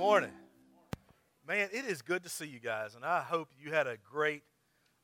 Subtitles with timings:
[0.00, 0.32] morning.
[1.46, 4.44] Man, it is good to see you guys, and I hope you had a great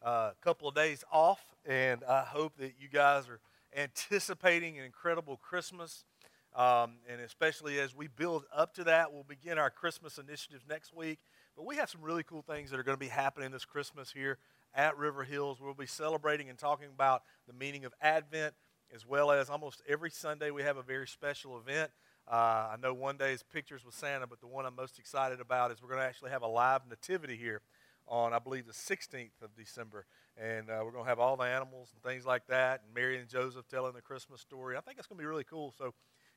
[0.03, 3.41] uh, couple of days off, and I hope that you guys are
[3.77, 6.07] anticipating an incredible Christmas.
[6.55, 10.95] Um, and especially as we build up to that, we'll begin our Christmas initiatives next
[10.95, 11.19] week.
[11.57, 14.11] But we have some really cool things that are going to be happening this Christmas
[14.11, 14.39] here
[14.75, 15.59] at River Hills.
[15.61, 18.55] We'll be celebrating and talking about the meaning of Advent,
[18.95, 21.91] as well as almost every Sunday we have a very special event.
[22.29, 25.41] Uh, I know one day is pictures with Santa, but the one I'm most excited
[25.41, 27.61] about is we're going to actually have a live nativity here
[28.09, 30.07] on, I believe, the 16th of December.
[30.37, 33.19] And uh, we're going to have all the animals and things like that, and Mary
[33.19, 34.77] and Joseph telling the Christmas story.
[34.77, 35.73] I think it's going to be really cool.
[35.79, 35.95] So,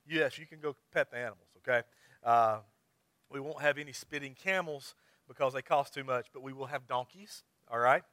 [0.07, 1.81] yes, you can go pet the animals, okay?
[2.23, 2.59] Uh,
[3.31, 4.93] we won't have any spitting camels
[5.27, 8.03] because they cost too much, but we will have donkeys, all right?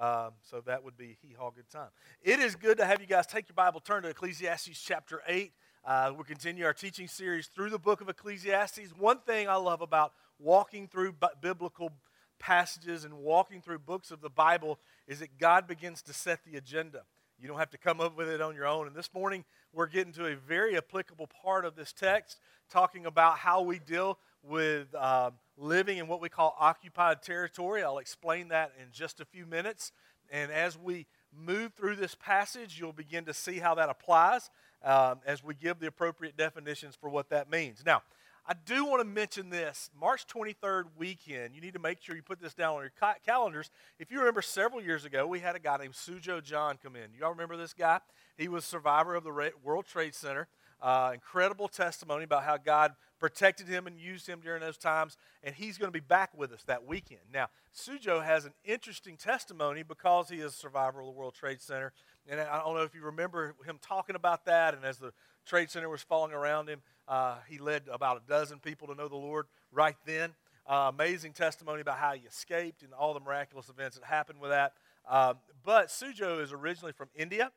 [0.00, 1.90] Um, so that would be hee haw good time.
[2.22, 5.52] It is good to have you guys take your Bible, turn to Ecclesiastes chapter 8.
[5.84, 8.92] Uh, we'll continue our teaching series through the book of Ecclesiastes.
[8.96, 11.90] One thing I love about walking through biblical
[12.38, 16.56] passages and walking through books of the Bible is that God begins to set the
[16.56, 17.02] agenda.
[17.36, 18.86] You don't have to come up with it on your own.
[18.86, 22.38] And this morning, we're getting to a very applicable part of this text,
[22.70, 27.82] talking about how we deal with uh, living in what we call occupied territory.
[27.82, 29.90] I'll explain that in just a few minutes.
[30.30, 34.48] And as we move through this passage, you'll begin to see how that applies
[34.84, 37.82] um, as we give the appropriate definitions for what that means.
[37.84, 38.02] Now,
[38.44, 41.54] I do want to mention this March 23rd weekend.
[41.54, 43.70] You need to make sure you put this down on your ca- calendars.
[44.00, 47.10] If you remember several years ago, we had a guy named Sujo John come in.
[47.16, 48.00] You all remember this guy?
[48.36, 50.48] He was survivor of the World Trade Center.
[50.80, 55.54] Uh, incredible testimony about how God protected him and used him during those times, and
[55.54, 57.20] he's going to be back with us that weekend.
[57.32, 61.60] Now, Sujo has an interesting testimony because he is a survivor of the World Trade
[61.60, 61.92] Center,
[62.28, 65.12] and I don't know if you remember him talking about that, and as the
[65.46, 69.08] Trade Center was falling around him, uh, he led about a dozen people to know
[69.08, 70.30] the Lord right then.
[70.64, 74.50] Uh, amazing testimony about how he escaped and all the miraculous events that happened with
[74.50, 74.74] that.
[75.08, 77.50] Um, but Sujo is originally from India,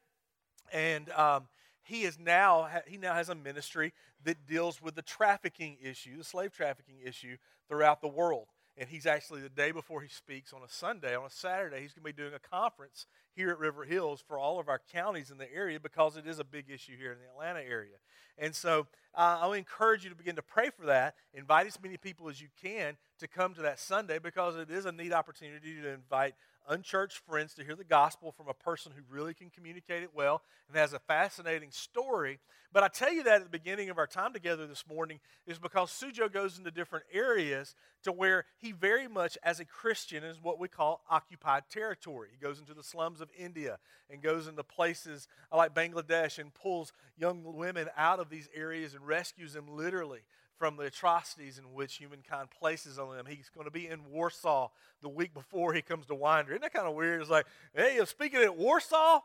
[0.73, 1.47] and um,
[1.83, 3.93] he is now he now has a ministry
[4.23, 7.37] that deals with the trafficking issue, the slave trafficking issue
[7.69, 8.47] throughout the world.
[8.77, 11.93] And he's actually the day before he speaks on a Sunday, on a Saturday, he's
[11.93, 13.05] going to be doing a conference
[13.35, 16.39] here at River Hills for all of our counties in the area because it is
[16.39, 17.95] a big issue here in the Atlanta area.
[18.37, 21.15] And so uh, I'll encourage you to begin to pray for that.
[21.33, 24.85] Invite as many people as you can to come to that Sunday because it is
[24.85, 26.35] a neat opportunity to invite
[26.67, 30.41] unchurched friends to hear the gospel from a person who really can communicate it well
[30.67, 32.39] and has a fascinating story.
[32.73, 35.59] But I tell you that at the beginning of our time together this morning is
[35.59, 40.41] because Sujo goes into different areas to where he very much, as a Christian, is
[40.41, 42.29] what we call occupied territory.
[42.31, 46.93] He goes into the slums of India and goes into places like Bangladesh and pulls
[47.17, 50.21] young women out of these areas and rescues them literally
[50.57, 53.25] from the atrocities in which humankind places on them.
[53.27, 54.69] He's going to be in Warsaw
[55.01, 56.51] the week before he comes to Winder.
[56.51, 57.21] Isn't that kind of weird?
[57.21, 59.19] It's like, hey, speaking at Warsaw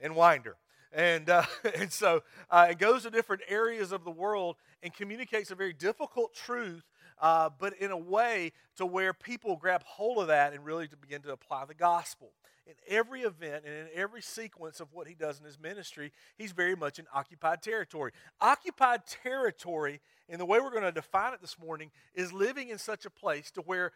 [0.00, 0.56] and Winder.
[0.92, 1.44] And, uh,
[1.78, 5.72] and so uh, it goes to different areas of the world and communicates a very
[5.72, 6.84] difficult truth,
[7.20, 10.96] uh, but in a way to where people grab hold of that and really to
[10.96, 12.32] begin to apply the gospel.
[12.66, 16.50] In every event and in every sequence of what he does in his ministry, he's
[16.50, 18.10] very much in occupied territory.
[18.40, 22.78] Occupied territory and the way we're going to define it this morning is living in
[22.78, 23.92] such a place to where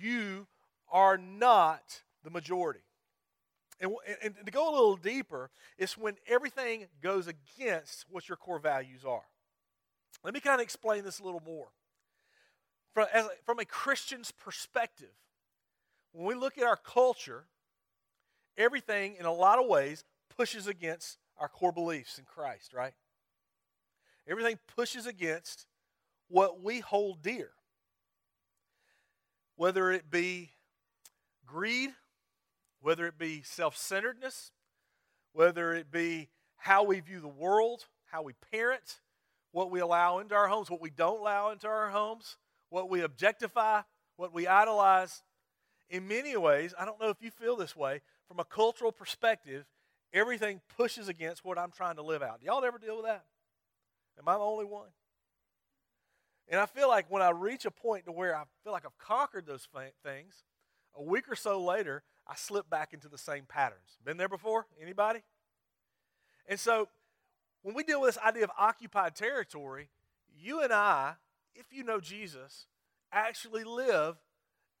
[0.00, 0.46] you
[0.90, 2.84] are not the majority.
[3.80, 3.92] And,
[4.22, 9.04] and, to go a little deeper, it's when everything goes against what your core values
[9.04, 9.24] are.
[10.22, 11.68] Let me kind of explain this a little more.
[12.94, 15.10] From, as, from a Christian's perspective,
[16.12, 17.46] when we look at our culture,
[18.56, 20.04] everything in a lot of ways
[20.36, 22.94] pushes against our core beliefs in Christ, right?
[24.26, 25.66] Everything pushes against
[26.28, 27.50] what we hold dear.
[29.56, 30.50] Whether it be
[31.46, 31.90] greed,
[32.80, 34.50] whether it be self centeredness,
[35.32, 39.00] whether it be how we view the world, how we parent,
[39.52, 42.36] what we allow into our homes, what we don't allow into our homes,
[42.70, 43.82] what we objectify,
[44.16, 45.22] what we idolize.
[45.90, 49.64] In many ways, I don't know if you feel this way, from a cultural perspective,
[50.12, 52.40] everything pushes against what I'm trying to live out.
[52.40, 53.24] Do y'all ever deal with that?
[54.18, 54.88] Am I the only one?
[56.48, 58.98] And I feel like when I reach a point to where I feel like I've
[58.98, 59.66] conquered those
[60.04, 60.44] things,
[60.96, 63.98] a week or so later, I slip back into the same patterns.
[64.04, 64.66] Been there before?
[64.80, 65.20] Anybody?
[66.46, 66.88] And so
[67.62, 69.88] when we deal with this idea of occupied territory,
[70.38, 71.14] you and I,
[71.54, 72.66] if you know Jesus,
[73.10, 74.16] actually live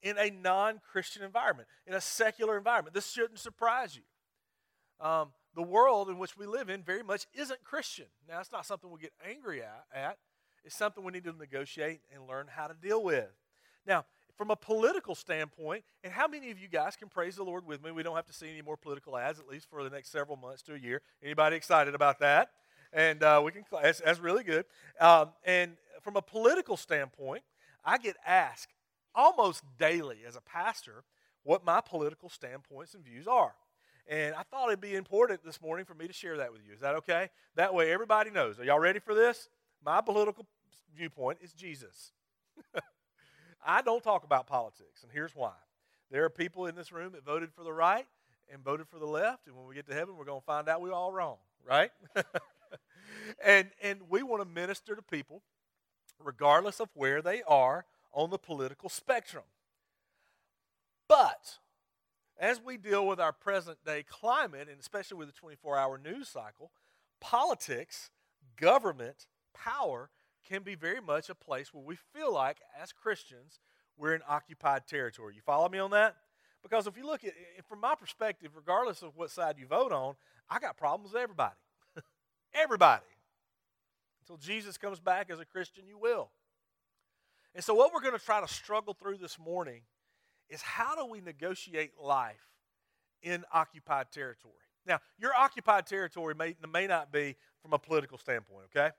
[0.04, 2.94] in a non Christian environment, in a secular environment.
[2.94, 4.02] This shouldn't surprise you.
[5.04, 8.06] Um, the world in which we live in very much isn't Christian.
[8.28, 10.18] Now, it's not something we get angry at, at
[10.64, 13.28] is something we need to negotiate and learn how to deal with.
[13.86, 14.04] Now,
[14.36, 17.82] from a political standpoint, and how many of you guys can praise the Lord with
[17.82, 17.92] me?
[17.92, 20.36] We don't have to see any more political ads, at least for the next several
[20.36, 21.02] months to a year.
[21.22, 22.50] Anybody excited about that?
[22.92, 23.64] And uh, we can.
[23.70, 24.64] That's, that's really good.
[25.00, 25.72] Um, and
[26.02, 27.42] from a political standpoint,
[27.84, 28.72] I get asked
[29.14, 31.04] almost daily as a pastor
[31.42, 33.54] what my political standpoints and views are.
[34.06, 36.74] And I thought it'd be important this morning for me to share that with you.
[36.74, 37.30] Is that okay?
[37.54, 38.58] That way everybody knows.
[38.58, 39.48] Are y'all ready for this?
[39.84, 40.46] My political
[40.94, 42.12] viewpoint is Jesus.
[43.66, 45.52] I don't talk about politics, and here's why.
[46.10, 48.06] There are people in this room that voted for the right
[48.52, 50.68] and voted for the left, and when we get to heaven, we're going to find
[50.68, 51.36] out we're all wrong,
[51.66, 51.90] right?
[53.44, 55.42] and, and we want to minister to people
[56.22, 57.84] regardless of where they are
[58.14, 59.44] on the political spectrum.
[61.08, 61.58] But
[62.38, 66.28] as we deal with our present day climate, and especially with the 24 hour news
[66.28, 66.70] cycle,
[67.20, 68.10] politics,
[68.56, 70.10] government, power
[70.48, 73.60] can be very much a place where we feel like, as Christians,
[73.96, 75.34] we're in occupied territory.
[75.34, 76.16] You follow me on that?
[76.62, 77.32] Because if you look at
[77.68, 80.14] from my perspective, regardless of what side you vote on,
[80.48, 81.54] I got problems with everybody.
[82.54, 83.02] everybody.
[84.22, 86.30] Until Jesus comes back as a Christian, you will.
[87.54, 89.82] And so, what we're going to try to struggle through this morning
[90.48, 92.48] is how do we negotiate life
[93.22, 94.54] in occupied territory?
[94.86, 98.90] Now, your occupied territory may, may not be from a political standpoint, okay?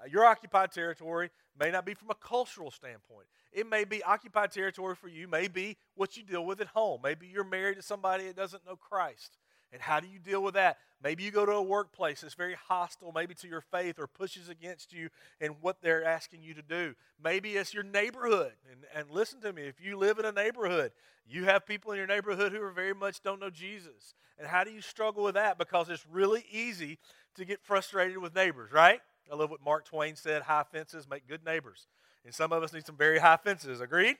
[0.00, 3.26] Uh, your occupied territory may not be from a cultural standpoint.
[3.52, 7.00] It may be occupied territory for you, may be what you deal with at home.
[7.04, 9.38] Maybe you're married to somebody that doesn't know Christ.
[9.74, 10.78] And how do you deal with that?
[11.02, 14.48] Maybe you go to a workplace that's very hostile, maybe to your faith, or pushes
[14.48, 15.10] against you
[15.40, 16.94] and what they're asking you to do.
[17.22, 18.52] Maybe it's your neighborhood.
[18.70, 20.92] And, and listen to me, if you live in a neighborhood,
[21.28, 24.14] you have people in your neighborhood who are very much don't know Jesus.
[24.38, 25.58] And how do you struggle with that?
[25.58, 26.98] Because it's really easy
[27.34, 29.00] to get frustrated with neighbors, right?
[29.30, 31.88] I love what Mark Twain said high fences make good neighbors.
[32.24, 34.18] And some of us need some very high fences, agreed?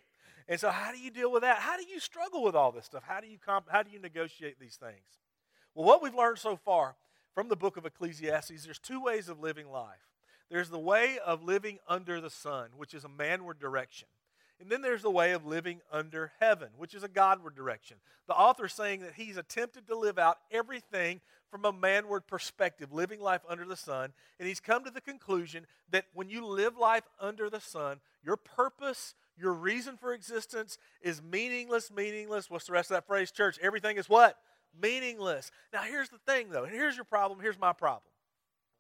[0.49, 1.59] And so, how do you deal with that?
[1.59, 3.05] How do you struggle with all this stuff?
[3.06, 5.24] How do you, comp- how do you negotiate these things?
[5.75, 6.94] Well, what we've learned so far
[7.35, 9.99] from the book of Ecclesiastes, there's two ways of living life.
[10.50, 14.09] There's the way of living under the sun, which is a manward direction.
[14.61, 17.97] And then there's the way of living under heaven, which is a Godward direction.
[18.29, 23.20] The author saying that he's attempted to live out everything from a manward perspective, living
[23.20, 24.12] life under the sun.
[24.38, 28.37] And he's come to the conclusion that when you live life under the sun, your
[28.37, 32.49] purpose, your reason for existence is meaningless, meaningless.
[32.49, 33.59] What's the rest of that phrase, church?
[33.61, 34.38] Everything is what?
[34.81, 35.50] Meaningless.
[35.73, 38.11] Now, here's the thing, though, and here's your problem, here's my problem.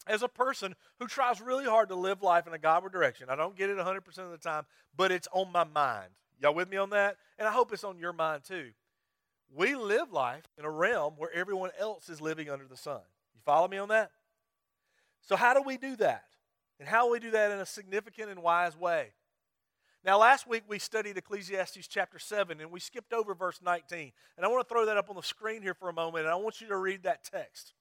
[0.06, 3.36] As a person who tries really hard to live life in a Godward direction, I
[3.36, 4.64] don't get it 100% of the time,
[4.96, 6.10] but it's on my mind.
[6.40, 7.16] Y'all with me on that?
[7.38, 8.70] And I hope it's on your mind too.
[9.54, 13.00] We live life in a realm where everyone else is living under the sun.
[13.34, 14.10] You follow me on that?
[15.22, 16.24] So, how do we do that?
[16.78, 19.12] And how do we do that in a significant and wise way?
[20.04, 24.12] Now, last week we studied Ecclesiastes chapter 7 and we skipped over verse 19.
[24.36, 26.32] And I want to throw that up on the screen here for a moment and
[26.32, 27.72] I want you to read that text.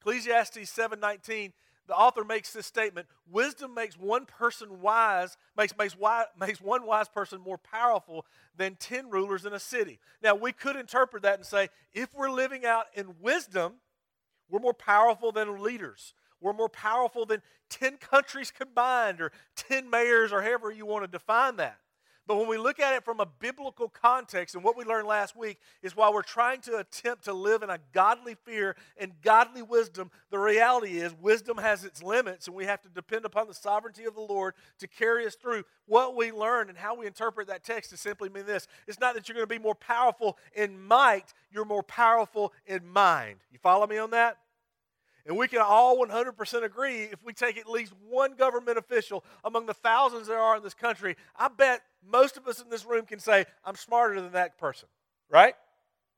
[0.00, 1.54] Ecclesiastes 7:19,
[1.86, 6.84] the author makes this statement, wisdom makes one person wise, makes, makes, wise, makes one
[6.84, 9.98] wise person more powerful than 10 rulers in a city.
[10.22, 13.76] Now, we could interpret that and say, if we're living out in wisdom,
[14.50, 16.12] we're more powerful than leaders.
[16.40, 21.08] We're more powerful than 10 countries combined or 10 mayors or however you want to
[21.08, 21.78] define that.
[22.30, 25.34] But when we look at it from a biblical context, and what we learned last
[25.34, 29.62] week is while we're trying to attempt to live in a godly fear and godly
[29.62, 33.54] wisdom, the reality is wisdom has its limits, and we have to depend upon the
[33.54, 35.64] sovereignty of the Lord to carry us through.
[35.86, 39.14] What we learn and how we interpret that text is simply mean this it's not
[39.14, 43.38] that you're going to be more powerful in might, you're more powerful in mind.
[43.50, 44.38] You follow me on that?
[45.26, 49.66] And we can all 100% agree if we take at least one government official among
[49.66, 53.04] the thousands there are in this country, I bet most of us in this room
[53.04, 54.88] can say, I'm smarter than that person,
[55.28, 55.54] right?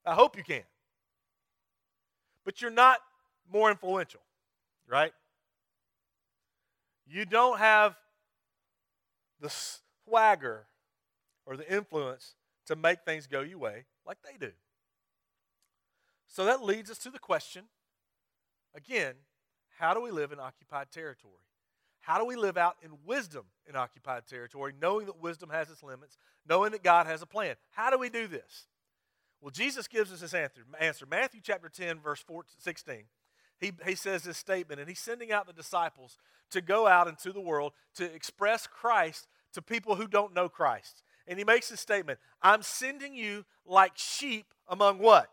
[0.07, 0.63] I hope you can.
[2.45, 2.99] But you're not
[3.53, 4.21] more influential,
[4.89, 5.13] right?
[7.07, 7.97] You don't have
[9.41, 9.51] the
[10.07, 10.67] swagger
[11.45, 12.35] or the influence
[12.67, 14.53] to make things go your way like they do.
[16.29, 17.65] So that leads us to the question
[18.75, 19.15] Again,
[19.79, 21.35] how do we live in occupied territory?
[22.01, 25.83] How do we live out in wisdom in occupied territory, knowing that wisdom has its
[25.83, 27.55] limits, knowing that God has a plan?
[27.71, 28.67] How do we do this?
[29.41, 30.63] Well, Jesus gives us answer.
[30.81, 31.07] answer.
[31.09, 33.03] Matthew chapter 10, verse 14, 16.
[33.59, 36.17] He, he says this statement, and he's sending out the disciples
[36.51, 41.05] to go out into the world to express Christ to people who don't know Christ.
[41.29, 45.31] And he makes this statement I'm sending you like sheep among what?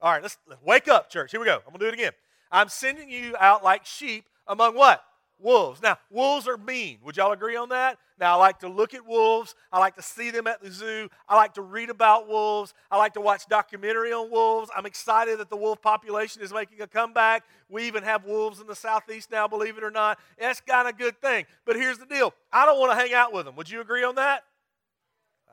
[0.00, 1.30] All right, let's, let's wake up, church.
[1.32, 1.56] Here we go.
[1.56, 2.12] I'm going to do it again.
[2.52, 5.02] I'm sending you out like sheep among what?
[5.42, 5.82] wolves.
[5.82, 6.98] Now, wolves are mean.
[7.04, 7.98] Would y'all agree on that?
[8.18, 9.54] Now, I like to look at wolves.
[9.72, 11.08] I like to see them at the zoo.
[11.28, 12.72] I like to read about wolves.
[12.90, 14.70] I like to watch documentary on wolves.
[14.76, 17.44] I'm excited that the wolf population is making a comeback.
[17.68, 20.18] We even have wolves in the southeast now, believe it or not.
[20.38, 21.46] That's kind of a good thing.
[21.64, 23.56] But here's the deal I don't want to hang out with them.
[23.56, 24.44] Would you agree on that?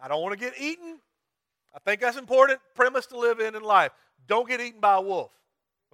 [0.02, 1.00] I don't want to get eaten.
[1.76, 3.92] I think that's important premise to live in in life.
[4.28, 5.32] Don't get eaten by a wolf.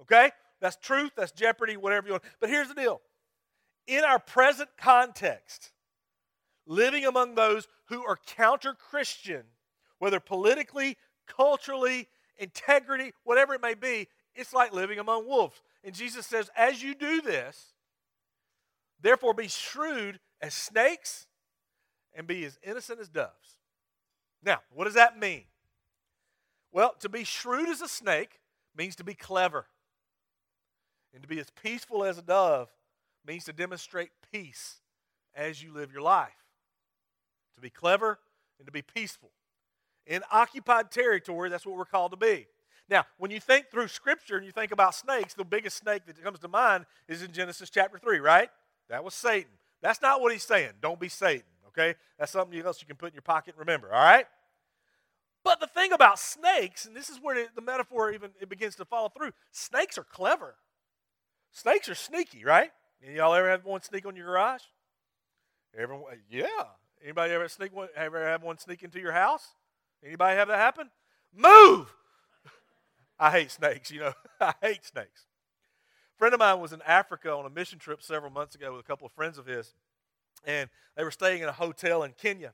[0.02, 0.30] Okay?
[0.60, 2.24] That's truth, that's jeopardy, whatever you want.
[2.40, 3.00] But here's the deal
[3.86, 5.72] in our present context,
[6.66, 9.42] living among those who are counter Christian,
[9.98, 10.96] whether politically,
[11.26, 15.62] culturally, integrity, whatever it may be, it's like living among wolves.
[15.84, 17.74] And Jesus says, as you do this,
[19.00, 21.26] therefore be shrewd as snakes
[22.14, 23.58] and be as innocent as doves.
[24.42, 25.44] Now, what does that mean?
[26.72, 28.40] Well, to be shrewd as a snake
[28.76, 29.66] means to be clever.
[31.16, 32.68] And to be as peaceful as a dove
[33.26, 34.82] means to demonstrate peace
[35.34, 36.44] as you live your life.
[37.54, 38.18] To be clever
[38.58, 39.30] and to be peaceful.
[40.06, 42.46] In occupied territory, that's what we're called to be.
[42.90, 46.22] Now, when you think through Scripture and you think about snakes, the biggest snake that
[46.22, 48.50] comes to mind is in Genesis chapter 3, right?
[48.90, 49.52] That was Satan.
[49.80, 50.72] That's not what he's saying.
[50.82, 51.94] Don't be Satan, okay?
[52.18, 54.26] That's something else you can put in your pocket and remember, all right?
[55.42, 58.84] But the thing about snakes, and this is where the metaphor even it begins to
[58.84, 60.56] follow through, snakes are clever.
[61.56, 62.70] Snakes are sneaky, right?
[63.14, 64.60] y'all ever have one sneak on your garage?
[65.74, 66.44] Everyone, yeah.
[67.02, 67.88] Anybody ever sneak one?
[67.96, 69.54] Ever have one sneak into your house?
[70.04, 70.90] Anybody have that happen?
[71.34, 71.90] Move!
[73.18, 73.90] I hate snakes.
[73.90, 75.24] You know, I hate snakes.
[76.14, 78.84] A friend of mine was in Africa on a mission trip several months ago with
[78.84, 79.72] a couple of friends of his,
[80.44, 82.52] and they were staying in a hotel in Kenya,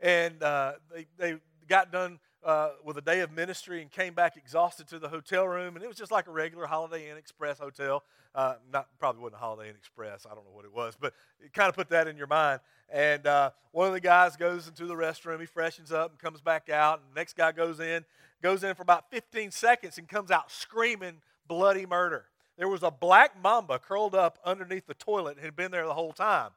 [0.00, 1.36] and uh, they they
[1.68, 5.46] got done uh, with a day of ministry and came back exhausted to the hotel
[5.46, 5.76] room.
[5.76, 8.02] And it was just like a regular Holiday Inn Express hotel.
[8.34, 10.26] Uh, not probably wasn't a Holiday Inn Express.
[10.26, 12.60] I don't know what it was, but it kind of put that in your mind.
[12.90, 15.40] And uh, one of the guys goes into the restroom.
[15.40, 17.00] He freshens up and comes back out.
[17.00, 18.04] And the next guy goes in,
[18.42, 22.26] goes in for about 15 seconds and comes out screaming bloody murder.
[22.58, 25.94] There was a black mamba curled up underneath the toilet and had been there the
[25.94, 26.50] whole time.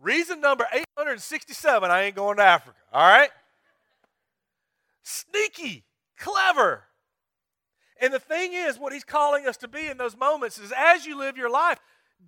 [0.00, 3.30] Reason number 867 I ain't going to Africa, all right?
[5.04, 5.84] Sneaky,
[6.18, 6.84] clever.
[8.00, 11.06] And the thing is, what he's calling us to be in those moments is as
[11.06, 11.78] you live your life,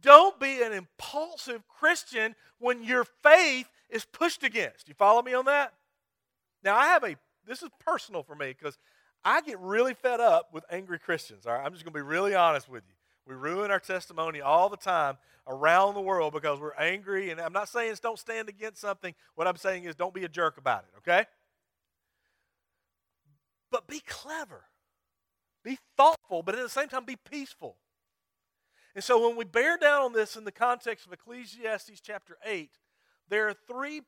[0.00, 4.88] don't be an impulsive Christian when your faith is pushed against.
[4.88, 5.72] You follow me on that?
[6.62, 7.16] Now, I have a,
[7.46, 8.78] this is personal for me because
[9.24, 11.46] I get really fed up with angry Christians.
[11.46, 12.94] All right, I'm just going to be really honest with you.
[13.26, 15.16] We ruin our testimony all the time
[15.48, 17.30] around the world because we're angry.
[17.30, 19.14] And I'm not saying don't stand against something.
[19.34, 21.26] What I'm saying is don't be a jerk about it, okay?
[23.76, 24.64] But be clever,
[25.62, 27.76] be thoughtful, but at the same time, be peaceful.
[28.94, 32.70] And so when we bear down on this in the context of Ecclesiastes chapter 8,
[33.28, 34.00] there are three,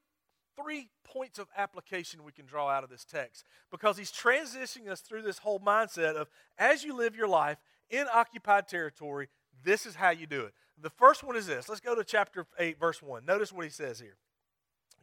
[0.57, 5.03] three points of application we can draw out of this text because he's transitioning us
[5.03, 7.59] through this whole mindset of as you live your life
[7.91, 9.29] in occupied territory,
[9.63, 10.55] this is how you do it.
[10.81, 11.69] The first one is this.
[11.69, 13.27] Let's go to chapter 8, verse 1.
[13.27, 14.17] Notice what he says here.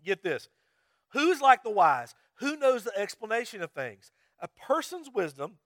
[0.04, 0.50] Get this.
[1.10, 2.16] Who's like the wise?
[2.40, 4.12] Who knows the explanation of things?
[4.46, 5.58] A person's wisdom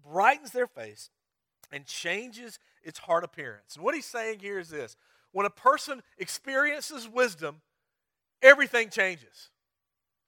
[0.00, 1.10] brightens their face
[1.72, 3.74] and changes its heart appearance.
[3.74, 4.96] And what he's saying here is this
[5.32, 7.62] when a person experiences wisdom,
[8.40, 9.50] everything changes.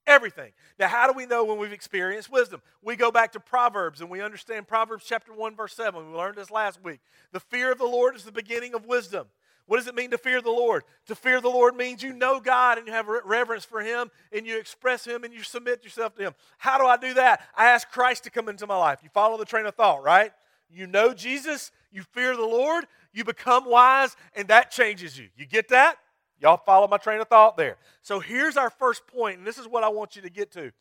[0.09, 0.51] Everything.
[0.77, 2.63] Now, how do we know when we've experienced wisdom?
[2.83, 6.11] We go back to Proverbs and we understand Proverbs chapter 1, verse 7.
[6.11, 6.99] We learned this last week.
[7.31, 9.29] The fear of the Lord is the beginning of wisdom.
[9.71, 10.83] What does it mean to fear the Lord?
[11.07, 14.45] To fear the Lord means you know God and you have reverence for Him and
[14.45, 16.35] you express Him and you submit yourself to Him.
[16.59, 17.47] How do I do that?
[17.57, 18.99] I ask Christ to come into my life.
[19.05, 20.33] You follow the train of thought, right?
[20.69, 25.29] You know Jesus, you fear the Lord, you become wise, and that changes you.
[25.37, 25.99] You get that?
[26.41, 27.77] Y'all follow my train of thought there.
[28.03, 30.73] So here's our first point, and this is what I want you to get to.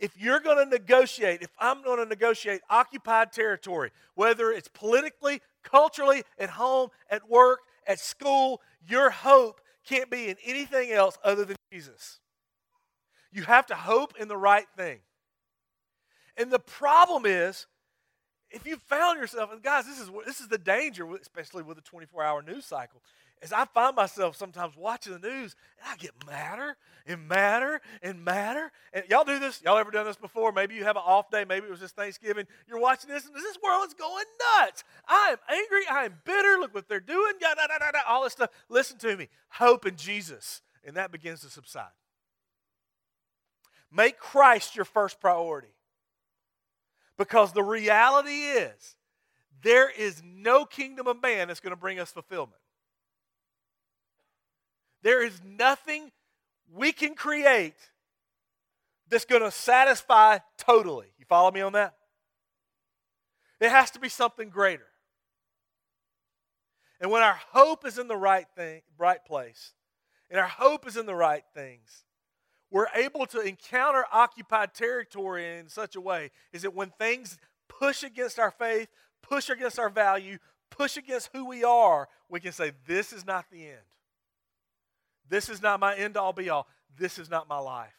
[0.00, 5.42] If you're going to negotiate, if I'm going to negotiate occupied territory, whether it's politically,
[5.62, 11.44] culturally, at home, at work, at school, your hope can't be in anything else other
[11.44, 12.20] than Jesus.
[13.32, 15.00] You have to hope in the right thing.
[16.36, 17.66] And the problem is,
[18.50, 21.82] if you found yourself, and guys, this is this is the danger, especially with the
[21.82, 23.02] 24-hour news cycle,
[23.42, 28.24] is I find myself sometimes watching the news and I get madder and madder and
[28.24, 28.70] madder.
[28.92, 29.60] And y'all do this?
[29.64, 30.52] Y'all ever done this before?
[30.52, 31.44] Maybe you have an off day.
[31.46, 32.46] Maybe it was just Thanksgiving.
[32.68, 34.24] You're watching this and this world is going
[34.60, 34.84] nuts.
[35.08, 35.82] I am angry.
[35.90, 36.56] I am bitter.
[36.60, 37.34] Look what they're doing.
[37.40, 38.50] da, da, da, da, all this stuff.
[38.68, 39.28] Listen to me.
[39.48, 40.62] Hope in Jesus.
[40.84, 41.90] And that begins to subside.
[43.90, 45.74] Make Christ your first priority.
[47.18, 48.96] Because the reality is,
[49.62, 52.61] there is no kingdom of man that's going to bring us fulfillment.
[55.02, 56.10] There is nothing
[56.72, 57.74] we can create
[59.08, 61.08] that's going to satisfy totally.
[61.18, 61.94] You follow me on that?
[63.60, 64.86] It has to be something greater.
[67.00, 69.72] And when our hope is in the right thing, right place,
[70.30, 72.04] and our hope is in the right things,
[72.70, 77.36] we're able to encounter occupied territory in such a way is that when things
[77.68, 78.88] push against our faith,
[79.20, 80.38] push against our value,
[80.70, 83.91] push against who we are, we can say, This is not the end.
[85.32, 86.68] This is not my end all be all.
[86.98, 87.96] This is not my life.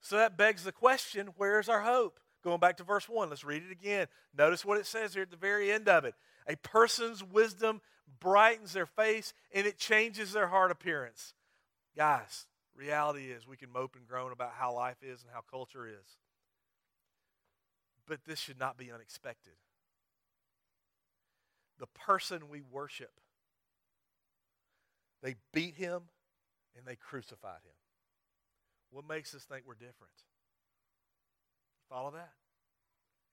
[0.00, 2.20] So that begs the question where's our hope?
[2.44, 4.06] Going back to verse 1, let's read it again.
[4.32, 6.14] Notice what it says here at the very end of it.
[6.46, 7.80] A person's wisdom
[8.20, 11.34] brightens their face and it changes their heart appearance.
[11.96, 15.88] Guys, reality is we can mope and groan about how life is and how culture
[15.88, 16.16] is.
[18.06, 19.54] But this should not be unexpected.
[21.80, 23.20] The person we worship,
[25.22, 26.02] they beat him
[26.76, 27.74] and they crucified him.
[28.90, 30.12] What makes us think we're different?
[31.88, 32.32] Follow that?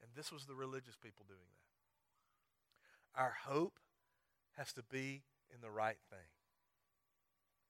[0.02, 3.22] And this was the religious people doing that.
[3.22, 3.80] Our hope
[4.58, 5.24] has to be
[5.54, 6.28] in the right thing.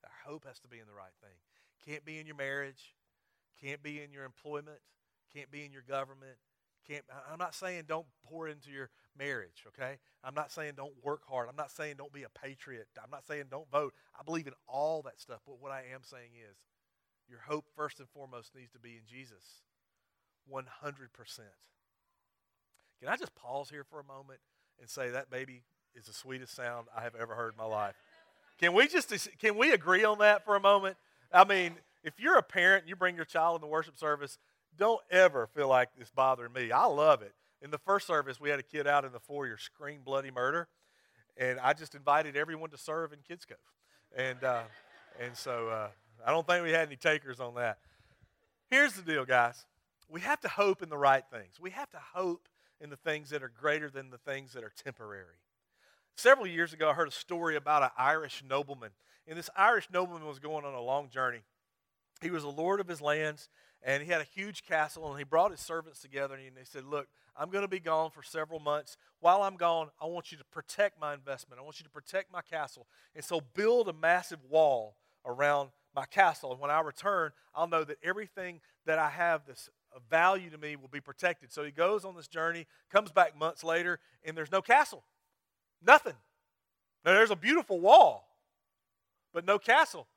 [0.04, 1.36] Our hope has to be in the right thing.
[1.84, 2.94] Can't be in your marriage,
[3.60, 4.78] can't be in your employment,
[5.32, 6.38] can't be in your government.
[6.88, 9.98] Can't, I'm not saying don't pour into your marriage, okay?
[10.22, 11.48] I'm not saying don't work hard.
[11.48, 12.86] I'm not saying don't be a patriot.
[13.02, 13.94] I'm not saying don't vote.
[14.18, 15.40] I believe in all that stuff.
[15.46, 16.56] But what I am saying is
[17.28, 19.62] your hope, first and foremost, needs to be in Jesus.
[20.52, 20.64] 100%.
[23.00, 24.40] Can I just pause here for a moment
[24.80, 25.62] and say that baby
[25.94, 27.94] is the sweetest sound I have ever heard in my life?
[28.58, 30.96] Can we just can we agree on that for a moment?
[31.32, 34.38] I mean, if you're a parent and you bring your child in the worship service,
[34.76, 36.72] don't ever feel like it's bothering me.
[36.72, 37.34] I love it.
[37.62, 40.68] In the first service, we had a kid out in the foyer scream bloody murder,
[41.36, 43.58] and I just invited everyone to serve in Kids Cove,
[44.16, 44.62] and uh,
[45.20, 45.88] and so uh,
[46.26, 47.78] I don't think we had any takers on that.
[48.70, 49.64] Here's the deal, guys.
[50.08, 51.58] We have to hope in the right things.
[51.60, 52.48] We have to hope
[52.80, 55.40] in the things that are greater than the things that are temporary.
[56.16, 58.90] Several years ago, I heard a story about an Irish nobleman.
[59.26, 61.40] And this Irish nobleman was going on a long journey.
[62.22, 63.48] He was a lord of his lands,
[63.86, 66.84] and he had a huge castle, and he brought his servants together, and he said,
[66.84, 68.96] Look, I'm going to be gone for several months.
[69.20, 71.60] While I'm gone, I want you to protect my investment.
[71.60, 72.88] I want you to protect my castle.
[73.14, 76.50] And so build a massive wall around my castle.
[76.50, 79.70] And when I return, I'll know that everything that I have this
[80.10, 81.52] value to me will be protected.
[81.52, 85.04] So he goes on this journey, comes back months later, and there's no castle.
[85.80, 86.14] Nothing.
[87.04, 88.26] Now there's a beautiful wall,
[89.32, 90.08] but no castle.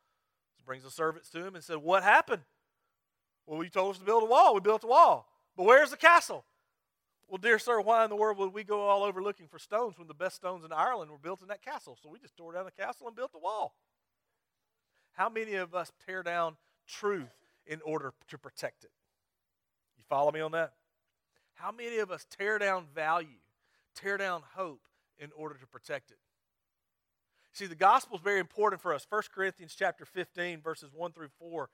[0.57, 2.41] He brings the servants to him and said, What happened?
[3.49, 4.53] Well, you told us to build a wall.
[4.53, 5.27] We built a wall.
[5.57, 6.45] But where's the castle?
[7.27, 9.97] Well, dear sir, why in the world would we go all over looking for stones
[9.97, 11.97] when the best stones in Ireland were built in that castle?
[12.01, 13.73] So we just tore down the castle and built a wall.
[15.13, 16.57] How many of us tear down
[16.87, 17.33] truth
[17.65, 18.91] in order to protect it?
[19.97, 20.73] You follow me on that?
[21.55, 23.39] How many of us tear down value,
[23.95, 24.81] tear down hope
[25.17, 26.19] in order to protect it?
[27.53, 29.07] See, the gospel is very important for us.
[29.09, 31.67] 1 Corinthians chapter 15, verses 1 through 4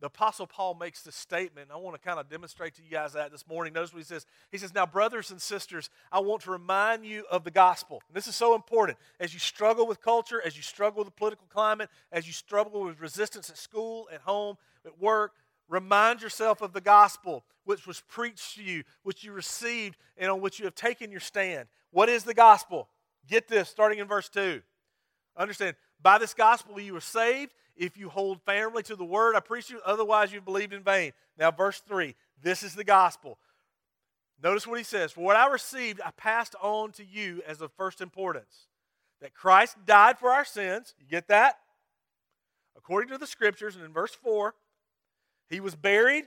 [0.00, 1.68] the Apostle Paul makes this statement.
[1.72, 3.74] I want to kind of demonstrate to you guys that this morning.
[3.74, 4.24] Notice what he says.
[4.50, 8.02] He says, Now, brothers and sisters, I want to remind you of the gospel.
[8.08, 8.96] And this is so important.
[9.20, 12.82] As you struggle with culture, as you struggle with the political climate, as you struggle
[12.84, 15.34] with resistance at school, at home, at work,
[15.68, 20.40] remind yourself of the gospel which was preached to you, which you received, and on
[20.40, 21.68] which you have taken your stand.
[21.90, 22.88] What is the gospel?
[23.28, 24.62] Get this, starting in verse 2.
[25.36, 29.40] Understand, by this gospel you were saved if you hold firmly to the word I
[29.40, 31.12] preach you, otherwise you've believed in vain.
[31.36, 33.38] Now, verse 3 this is the gospel.
[34.42, 37.72] Notice what he says For what I received, I passed on to you as of
[37.72, 38.68] first importance
[39.20, 40.94] that Christ died for our sins.
[40.98, 41.58] You get that?
[42.76, 44.54] According to the scriptures, and in verse 4,
[45.48, 46.24] he was buried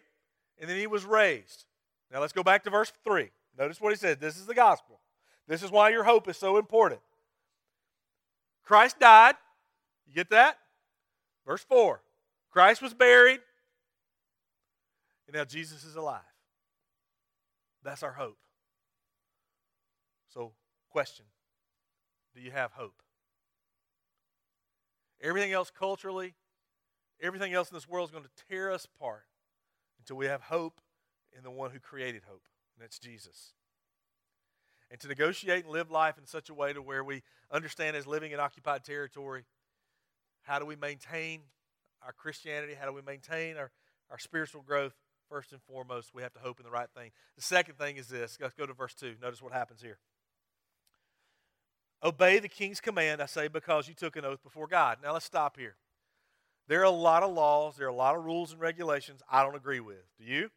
[0.59, 1.65] and then he was raised.
[2.11, 3.29] Now let's go back to verse 3.
[3.57, 4.17] Notice what he says.
[4.17, 4.99] This is the gospel.
[5.47, 7.01] This is why your hope is so important.
[8.63, 9.35] Christ died.
[10.07, 10.57] You get that?
[11.45, 12.01] Verse 4
[12.51, 13.39] Christ was buried,
[15.27, 16.21] and now Jesus is alive.
[17.83, 18.37] That's our hope.
[20.33, 20.53] So,
[20.89, 21.25] question
[22.35, 23.01] Do you have hope?
[25.21, 26.33] Everything else culturally,
[27.21, 29.23] everything else in this world is going to tear us apart
[29.99, 30.81] until we have hope
[31.35, 32.43] in the one who created hope,
[32.75, 33.53] and that's Jesus.
[34.91, 38.05] And to negotiate and live life in such a way to where we understand as
[38.05, 39.45] living in occupied territory,
[40.43, 41.41] how do we maintain
[42.05, 42.73] our Christianity?
[42.79, 43.71] How do we maintain our,
[44.09, 44.93] our spiritual growth?
[45.29, 47.11] First and foremost, we have to hope in the right thing.
[47.35, 48.37] The second thing is this.
[48.39, 49.15] Let's go to verse 2.
[49.21, 49.97] Notice what happens here.
[52.03, 54.97] Obey the king's command, I say, because you took an oath before God.
[55.01, 55.77] Now let's stop here.
[56.67, 59.43] There are a lot of laws, there are a lot of rules and regulations I
[59.43, 60.03] don't agree with.
[60.19, 60.49] Do you?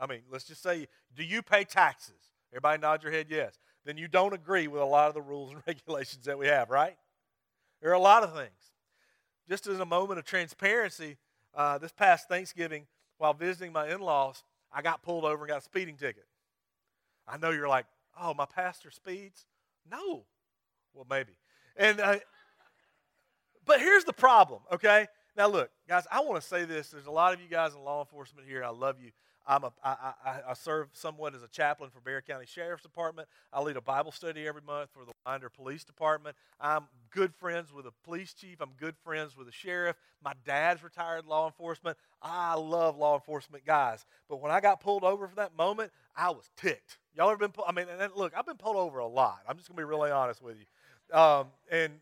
[0.00, 2.32] I mean, let's just say, do you pay taxes?
[2.52, 3.58] Everybody nod your head yes.
[3.84, 6.70] Then you don't agree with a lot of the rules and regulations that we have,
[6.70, 6.96] right?
[7.80, 8.71] There are a lot of things.
[9.48, 11.16] Just as a moment of transparency,
[11.54, 12.86] uh, this past Thanksgiving,
[13.18, 16.26] while visiting my in laws, I got pulled over and got a speeding ticket.
[17.26, 17.86] I know you're like,
[18.20, 19.46] oh, my pastor speeds?
[19.90, 20.24] No.
[20.94, 21.32] Well, maybe.
[21.76, 22.18] And, uh,
[23.64, 25.06] but here's the problem, okay?
[25.36, 26.90] Now, look, guys, I want to say this.
[26.90, 28.62] There's a lot of you guys in law enforcement here.
[28.64, 29.12] I love you.
[29.46, 33.28] I'm a, I, I, I serve somewhat as a chaplain for Barrow County Sheriff's Department.
[33.52, 36.36] I lead a Bible study every month for the Winder Police Department.
[36.60, 38.60] I'm good friends with a police chief.
[38.60, 39.96] I'm good friends with a sheriff.
[40.24, 41.96] My dad's retired law enforcement.
[42.22, 44.04] I love law enforcement guys.
[44.28, 46.98] But when I got pulled over for that moment, I was ticked.
[47.16, 47.52] Y'all ever been?
[47.66, 49.40] I mean, look, I've been pulled over a lot.
[49.48, 51.18] I'm just gonna be really honest with you.
[51.18, 51.92] Um, and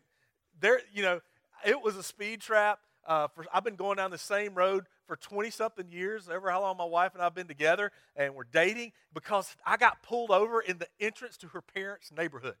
[0.59, 1.21] there, you know,
[1.65, 2.79] it was a speed trap.
[3.05, 6.61] Uh, for I've been going down the same road for 20 something years, ever how
[6.61, 10.31] long my wife and I have been together, and we're dating because I got pulled
[10.31, 12.55] over in the entrance to her parents' neighborhood.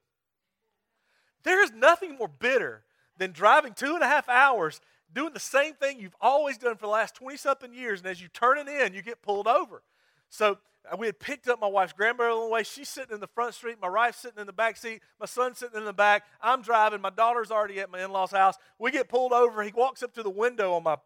[1.43, 2.83] There is nothing more bitter
[3.17, 4.81] than driving two and a half hours
[5.13, 8.21] doing the same thing you've always done for the last 20 something years, and as
[8.21, 9.81] you turn it in, you get pulled over.
[10.29, 10.57] So
[10.91, 12.63] uh, we had picked up my wife's grandmother on the way.
[12.63, 13.77] She's sitting in the front seat.
[13.81, 15.01] My wife's sitting in the back seat.
[15.21, 16.25] My son's sitting in the back.
[16.41, 16.99] I'm driving.
[16.99, 18.55] My daughter's already at my in law's house.
[18.77, 19.63] We get pulled over.
[19.63, 20.97] He walks up to the window on my,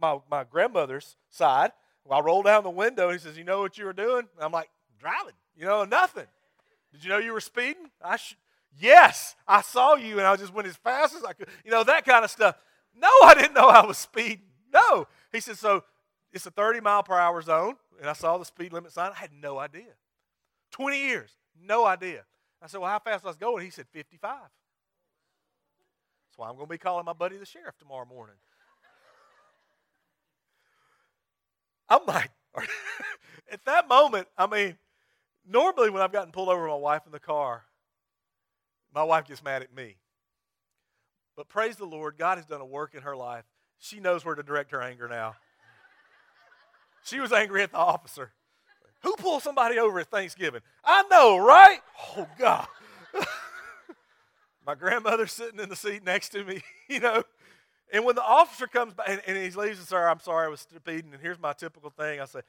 [0.00, 1.72] my, my grandmother's side.
[2.10, 3.10] I roll down the window.
[3.10, 4.28] He says, You know what you were doing?
[4.40, 5.34] I'm like, Driving.
[5.56, 6.26] You know, nothing.
[6.92, 7.90] Did you know you were speeding?
[8.02, 8.36] I sh-
[8.78, 11.48] Yes, I saw you and I just went as fast as I could.
[11.64, 12.56] You know, that kind of stuff.
[12.94, 14.42] No, I didn't know I was speeding.
[14.72, 15.06] No.
[15.32, 15.84] He said, So
[16.32, 19.12] it's a 30 mile per hour zone and I saw the speed limit sign.
[19.12, 19.94] I had no idea.
[20.72, 22.24] 20 years, no idea.
[22.62, 23.64] I said, Well, how fast was I going?
[23.64, 24.32] He said, 55.
[24.32, 24.50] That's
[26.36, 28.36] why I'm going to be calling my buddy the sheriff tomorrow morning.
[31.90, 32.30] I'm like,
[33.52, 34.78] at that moment, I mean,
[35.46, 37.64] normally when I've gotten pulled over my wife in the car,
[38.94, 39.96] my wife gets mad at me.
[41.36, 43.44] But praise the Lord, God has done a work in her life.
[43.78, 45.36] She knows where to direct her anger now.
[47.04, 48.32] She was angry at the officer.
[49.02, 50.60] Who pulled somebody over at Thanksgiving?
[50.84, 51.80] I know, right?
[52.16, 52.66] Oh, God.
[54.66, 57.24] My grandmother's sitting in the seat next to me, you know.
[57.92, 60.48] And when the officer comes back and, and he leaves, and sir, I'm sorry I
[60.48, 62.20] was speeding, and here's my typical thing.
[62.20, 62.40] I say,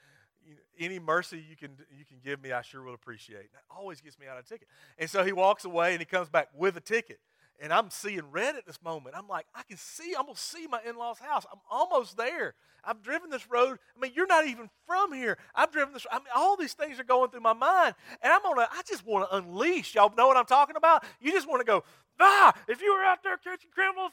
[0.79, 3.41] any mercy you can you can give me, I sure will appreciate.
[3.41, 4.67] And That always gets me out of ticket.
[4.97, 7.19] And so he walks away and he comes back with a ticket
[7.61, 9.15] and I'm seeing red at this moment.
[9.15, 11.45] I'm like, I can see, I'm gonna see my in-laws' house.
[11.51, 12.55] I'm almost there.
[12.83, 13.77] I've driven this road.
[13.95, 15.37] I mean, you're not even from here.
[15.53, 16.07] I've driven this.
[16.11, 17.93] I mean, all these things are going through my mind,
[18.23, 18.67] and I'm gonna.
[18.71, 19.93] I just want to unleash.
[19.93, 21.03] Y'all know what I'm talking about?
[21.21, 21.83] You just want to go.
[22.19, 24.11] Ah, if you were out there catching criminals,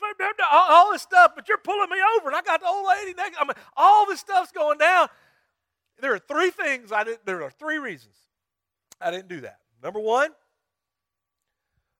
[0.50, 3.14] all, all this stuff, but you're pulling me over, and I got the old lady
[3.14, 3.38] next.
[3.40, 5.08] I mean, all this stuff's going down.
[6.00, 7.18] There are three things I did.
[7.24, 8.14] There are three reasons
[9.00, 9.58] I didn't do that.
[9.82, 10.30] Number one,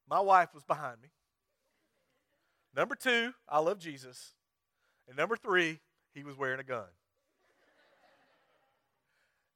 [0.08, 1.08] my wife was behind me.
[2.78, 4.34] Number two, I love Jesus.
[5.08, 5.80] And number three,
[6.14, 6.86] he was wearing a gun.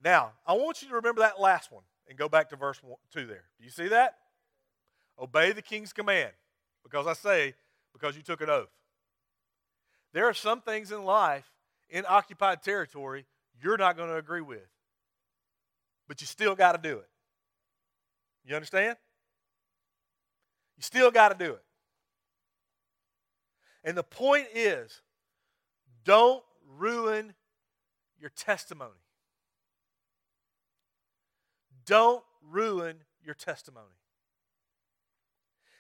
[0.03, 2.81] Now, I want you to remember that last one and go back to verse
[3.13, 3.45] 2 there.
[3.59, 4.17] Do you see that?
[5.21, 6.33] Obey the king's command.
[6.83, 7.55] Because I say,
[7.93, 8.73] because you took an oath.
[10.13, 11.49] There are some things in life,
[11.91, 13.25] in occupied territory,
[13.63, 14.67] you're not going to agree with.
[16.09, 17.09] But you still got to do it.
[18.45, 18.97] You understand?
[20.77, 21.63] You still got to do it.
[23.85, 25.03] And the point is
[26.05, 26.43] don't
[26.79, 27.35] ruin
[28.19, 28.91] your testimony.
[31.85, 33.87] Don't ruin your testimony.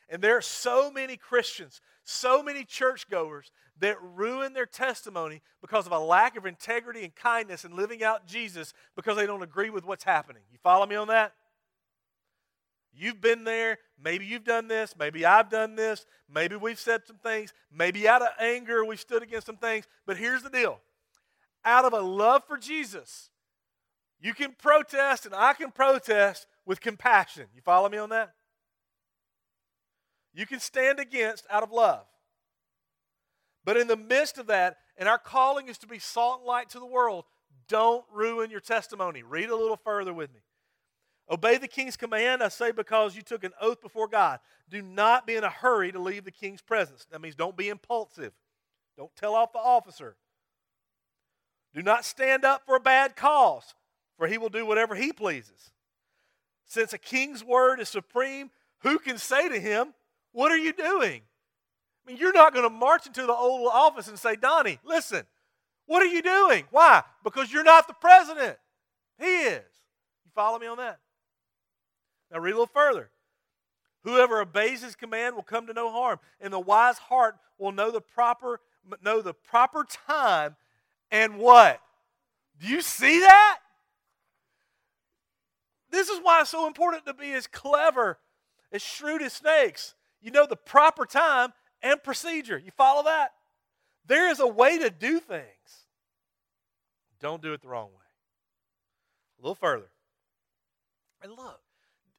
[0.08, 5.92] And there are so many Christians, so many churchgoers that ruin their testimony because of
[5.92, 9.84] a lack of integrity and kindness and living out Jesus because they don't agree with
[9.84, 10.42] what's happening.
[10.52, 11.32] You follow me on that?
[12.94, 13.78] You've been there.
[14.02, 14.94] Maybe you've done this.
[14.98, 16.04] Maybe I've done this.
[16.32, 17.52] Maybe we've said some things.
[17.72, 19.86] Maybe out of anger we stood against some things.
[20.06, 20.78] But here's the deal
[21.64, 23.30] out of a love for Jesus,
[24.20, 27.46] you can protest and I can protest with compassion.
[27.54, 28.34] You follow me on that?
[30.34, 32.04] You can stand against out of love.
[33.64, 36.68] But in the midst of that, and our calling is to be salt and light
[36.70, 37.24] to the world,
[37.68, 39.22] don't ruin your testimony.
[39.22, 40.40] Read a little further with me.
[41.32, 44.38] Obey the king's command, I say, because you took an oath before God.
[44.68, 47.06] Do not be in a hurry to leave the king's presence.
[47.10, 48.34] That means don't be impulsive.
[48.98, 50.16] Don't tell off the officer.
[51.74, 53.74] Do not stand up for a bad cause,
[54.18, 55.70] for he will do whatever he pleases.
[56.66, 59.94] Since a king's word is supreme, who can say to him,
[60.32, 61.22] What are you doing?
[62.04, 65.24] I mean, you're not going to march into the Oval Office and say, Donnie, listen,
[65.86, 66.64] what are you doing?
[66.70, 67.02] Why?
[67.24, 68.58] Because you're not the president.
[69.18, 69.62] He is.
[70.24, 70.98] You follow me on that?
[72.32, 73.10] Now, read a little further.
[74.04, 77.90] Whoever obeys his command will come to no harm, and the wise heart will know
[77.90, 78.60] the proper
[79.00, 80.56] know the proper time
[81.12, 81.80] and what?
[82.58, 83.58] Do you see that?
[85.90, 88.18] This is why it's so important to be as clever,
[88.72, 89.94] as shrewd as snakes.
[90.20, 92.58] You know the proper time and procedure.
[92.58, 93.32] You follow that?
[94.06, 95.86] There is a way to do things.
[97.20, 98.06] Don't do it the wrong way.
[99.38, 99.90] A little further.
[101.22, 101.60] And look,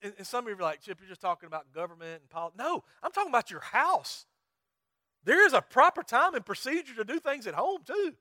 [0.03, 2.57] and, and some of you are like, Chip, you're just talking about government and politics.
[2.59, 4.25] No, I'm talking about your house.
[5.23, 8.13] There is a proper time and procedure to do things at home, too.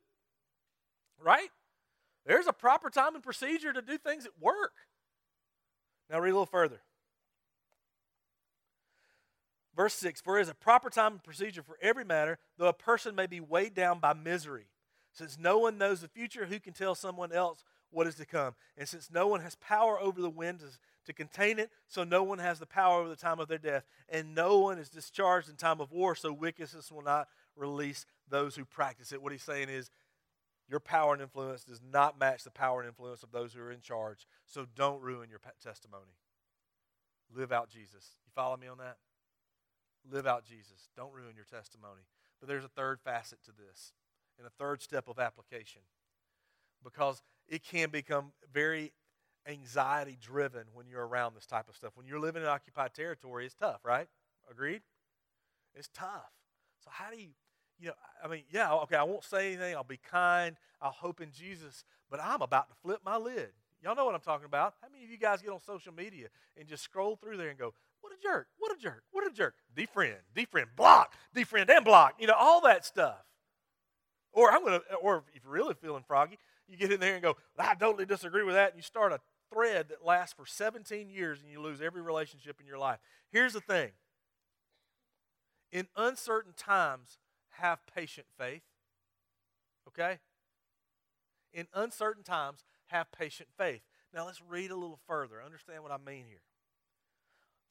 [1.18, 1.50] Right?
[2.24, 4.72] There's a proper time and procedure to do things at work.
[6.08, 6.80] Now, read a little further.
[9.74, 12.72] Verse 6 For there is a proper time and procedure for every matter, though a
[12.72, 14.66] person may be weighed down by misery.
[15.12, 18.54] Since no one knows the future, who can tell someone else what is to come?
[18.76, 20.66] And since no one has power over the wind to,
[21.06, 23.84] to contain it, so no one has the power over the time of their death.
[24.08, 28.56] And no one is discharged in time of war, so wickedness will not release those
[28.56, 29.22] who practice it.
[29.22, 29.90] What he's saying is,
[30.68, 33.72] your power and influence does not match the power and influence of those who are
[33.72, 34.26] in charge.
[34.46, 36.16] So don't ruin your testimony.
[37.34, 38.16] Live out Jesus.
[38.24, 38.96] You follow me on that?
[40.10, 40.88] Live out Jesus.
[40.96, 42.02] Don't ruin your testimony.
[42.40, 43.92] But there's a third facet to this
[44.38, 45.82] and a third step of application
[46.82, 48.92] because it can become very
[49.46, 51.92] anxiety driven when you're around this type of stuff.
[51.94, 54.06] When you're living in occupied territory, it's tough, right?
[54.50, 54.82] Agreed?
[55.74, 56.30] It's tough.
[56.84, 57.28] So, how do you,
[57.78, 59.74] you know, I mean, yeah, okay, I won't say anything.
[59.74, 60.56] I'll be kind.
[60.80, 63.50] I'll hope in Jesus, but I'm about to flip my lid.
[63.82, 64.74] Y'all know what I'm talking about.
[64.80, 67.58] How many of you guys get on social media and just scroll through there and
[67.58, 71.84] go, what a jerk, what a jerk, what a jerk, defriend, defriend, block, defriend and
[71.84, 73.24] block, you know, all that stuff.
[74.32, 77.36] Or I'm gonna, or if you're really feeling froggy, you get in there and go,
[77.58, 79.20] I totally disagree with that, and you start a
[79.52, 82.98] thread that lasts for 17 years and you lose every relationship in your life.
[83.30, 83.90] Here's the thing
[85.70, 87.18] in uncertain times,
[87.50, 88.62] have patient faith.
[89.88, 90.18] Okay?
[91.52, 93.82] In uncertain times, have patient faith.
[94.14, 95.42] Now let's read a little further.
[95.44, 96.42] Understand what I mean here.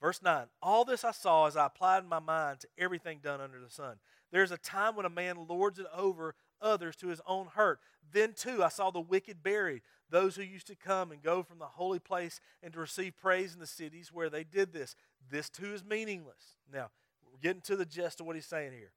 [0.00, 3.60] Verse 9 All this I saw as I applied my mind to everything done under
[3.60, 3.96] the sun.
[4.32, 7.80] There's a time when a man lords it over others to his own hurt.
[8.12, 11.58] Then, too, I saw the wicked buried, those who used to come and go from
[11.58, 14.94] the holy place and to receive praise in the cities where they did this.
[15.30, 16.56] This, too, is meaningless.
[16.72, 16.90] Now,
[17.30, 18.92] we're getting to the gist of what he's saying here.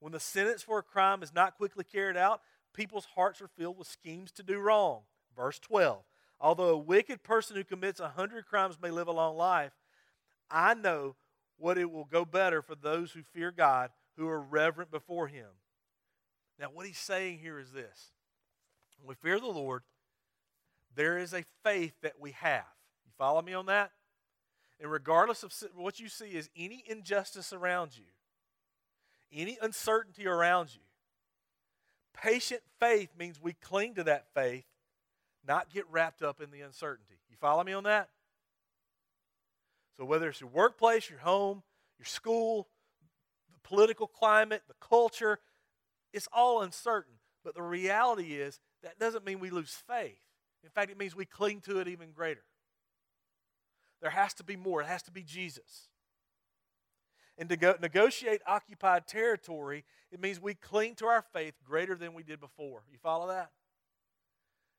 [0.00, 2.40] When the sentence for a crime is not quickly carried out,
[2.74, 5.00] people's hearts are filled with schemes to do wrong.
[5.36, 6.02] Verse 12.
[6.40, 9.72] Although a wicked person who commits a hundred crimes may live a long life,
[10.50, 11.16] I know
[11.56, 15.46] what it will go better for those who fear God, who are reverent before Him.
[16.58, 18.12] Now, what he's saying here is this
[18.98, 19.82] when we fear the Lord,
[20.94, 22.64] there is a faith that we have.
[23.04, 23.90] You follow me on that?
[24.80, 28.04] And regardless of what you see is any injustice around you,
[29.32, 30.80] any uncertainty around you,
[32.12, 34.64] patient faith means we cling to that faith,
[35.46, 37.14] not get wrapped up in the uncertainty.
[37.30, 38.08] You follow me on that?
[39.96, 41.62] So, whether it's your workplace, your home,
[41.98, 42.68] your school,
[43.52, 45.38] the political climate, the culture,
[46.14, 47.14] it's all uncertain.
[47.44, 50.18] But the reality is that doesn't mean we lose faith.
[50.62, 52.44] In fact, it means we cling to it even greater.
[54.00, 55.88] There has to be more, it has to be Jesus.
[57.36, 62.14] And to go, negotiate occupied territory, it means we cling to our faith greater than
[62.14, 62.82] we did before.
[62.90, 63.50] You follow that?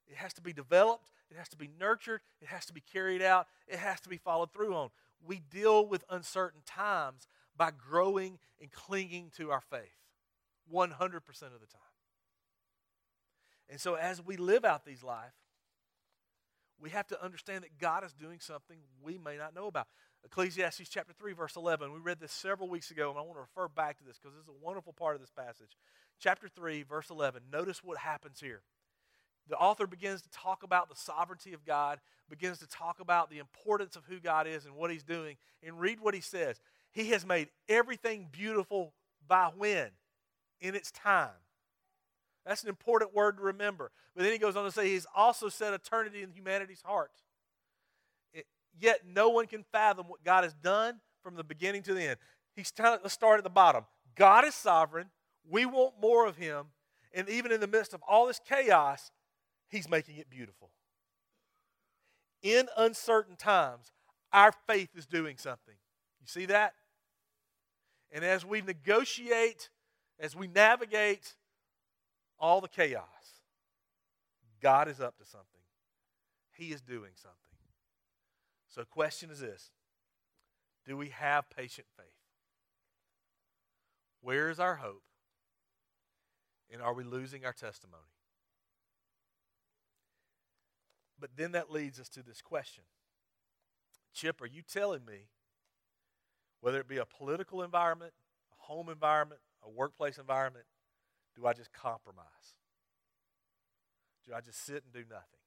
[0.07, 3.21] It has to be developed, it has to be nurtured, it has to be carried
[3.21, 4.89] out, it has to be followed through on
[5.25, 10.04] we deal with uncertain times by growing and clinging to our faith
[10.73, 11.81] 100% of the time.
[13.69, 15.33] And so as we live out these life,
[16.79, 19.87] we have to understand that God is doing something we may not know about.
[20.25, 21.93] Ecclesiastes chapter 3, verse 11.
[21.93, 24.35] We read this several weeks ago, and I want to refer back to this because
[24.35, 25.77] this is a wonderful part of this passage.
[26.19, 27.43] Chapter 3, verse 11.
[27.51, 28.61] Notice what happens here
[29.47, 31.99] the author begins to talk about the sovereignty of God,
[32.29, 35.37] begins to talk about the importance of who God is and what He's doing.
[35.61, 36.59] And read what He says.
[36.91, 38.93] He has made everything beautiful
[39.27, 39.89] by when?
[40.61, 41.29] In its time.
[42.45, 43.91] That's an important word to remember.
[44.15, 47.11] But then he goes on to say He's also set eternity in humanity's heart.
[48.33, 48.45] It,
[48.79, 52.17] yet no one can fathom what God has done from the beginning to the end.
[52.55, 53.85] He's telling, let's start at the bottom.
[54.15, 55.07] God is sovereign.
[55.49, 56.67] We want more of Him.
[57.13, 59.11] And even in the midst of all this chaos,
[59.67, 60.69] He's making it beautiful.
[62.41, 63.91] In uncertain times,
[64.31, 65.75] our faith is doing something.
[66.21, 66.73] You see that?
[68.11, 69.69] And as we negotiate,
[70.19, 71.33] as we navigate
[72.39, 73.03] all the chaos,
[74.61, 75.47] God is up to something.
[76.53, 77.39] He is doing something.
[78.69, 79.69] So, the question is this
[80.85, 82.05] Do we have patient faith?
[84.21, 85.03] Where is our hope?
[86.71, 88.01] And are we losing our testimony?
[91.19, 92.83] But then that leads us to this question
[94.13, 95.27] Chip, are you telling me,
[96.61, 98.13] whether it be a political environment,
[98.51, 100.65] a home environment, a workplace environment,
[101.35, 102.55] do I just compromise?
[104.27, 105.39] Do I just sit and do nothing?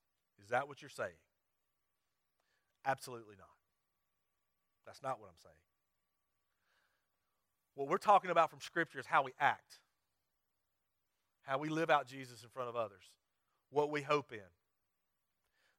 [0.42, 1.18] Is that what you're saying?
[2.84, 3.48] Absolutely not.
[4.86, 5.54] That's not what I'm saying.
[7.74, 9.78] What we're talking about from Scripture is how we act,
[11.42, 13.04] how we live out Jesus in front of others,
[13.70, 14.40] what we hope in.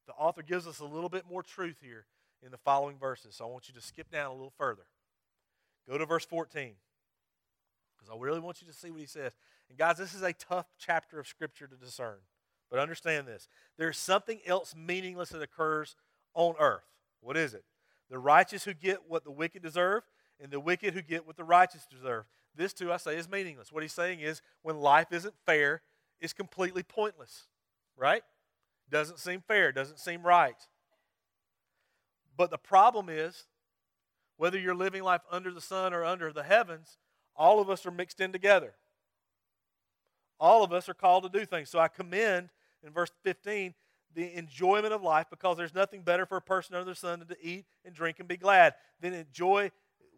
[0.08, 2.06] The author gives us a little bit more truth here
[2.44, 4.86] in the following verses, so I want you to skip down a little further.
[5.90, 6.76] Go to verse 14,
[8.00, 9.34] because I really want you to see what he says.
[9.70, 12.18] And guys, this is a tough chapter of Scripture to discern.
[12.70, 15.96] But understand this there's something else meaningless that occurs
[16.34, 16.86] on earth.
[17.22, 17.64] What is it?
[18.10, 20.04] The righteous who get what the wicked deserve,
[20.40, 22.26] and the wicked who get what the righteous deserve.
[22.56, 23.72] This, too, I say, is meaningless.
[23.72, 25.82] What he's saying is when life isn't fair,
[26.20, 27.44] it's completely pointless,
[27.96, 28.24] right?
[28.90, 30.56] Doesn't seem fair, doesn't seem right.
[32.36, 33.46] But the problem is,
[34.38, 36.98] whether you're living life under the sun or under the heavens,
[37.40, 38.74] all of us are mixed in together.
[40.40, 41.70] All of us are called to do things.
[41.70, 42.50] So I commend
[42.86, 43.74] in verse 15
[44.14, 47.30] the enjoyment of life because there's nothing better for a person under the sun than
[47.30, 48.74] to eat and drink and be glad.
[49.00, 49.72] Then enjoy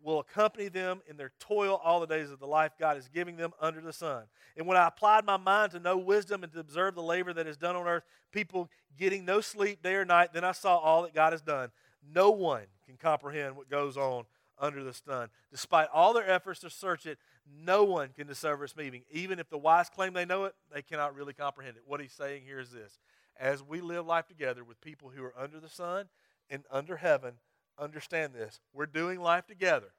[0.03, 3.37] will accompany them in their toil all the days of the life God is giving
[3.37, 4.23] them under the sun.
[4.57, 7.45] And when I applied my mind to know wisdom and to observe the labor that
[7.45, 11.03] is done on earth, people getting no sleep day or night, then I saw all
[11.03, 11.69] that God has done.
[12.11, 14.25] No one can comprehend what goes on
[14.61, 15.29] under the sun.
[15.49, 17.17] Despite all their efforts to search it,
[17.51, 19.03] no one can discover its meaning.
[19.09, 21.83] Even if the wise claim they know it, they cannot really comprehend it.
[21.85, 22.99] What he's saying here is this
[23.39, 26.05] as we live life together with people who are under the sun
[26.49, 27.33] and under heaven,
[27.79, 28.59] understand this.
[28.71, 29.93] We're doing life together.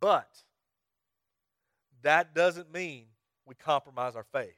[0.00, 0.44] But
[2.02, 3.06] that doesn't mean
[3.44, 4.56] we compromise our faith.